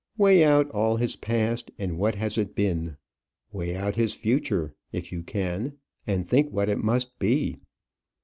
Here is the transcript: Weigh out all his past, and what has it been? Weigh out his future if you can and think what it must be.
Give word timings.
Weigh 0.17 0.43
out 0.43 0.67
all 0.71 0.95
his 0.97 1.15
past, 1.15 1.69
and 1.77 1.95
what 1.99 2.15
has 2.15 2.35
it 2.35 2.55
been? 2.55 2.97
Weigh 3.51 3.75
out 3.75 3.97
his 3.97 4.15
future 4.15 4.73
if 4.91 5.11
you 5.11 5.21
can 5.21 5.77
and 6.07 6.27
think 6.27 6.51
what 6.51 6.69
it 6.69 6.83
must 6.83 7.19
be. 7.19 7.59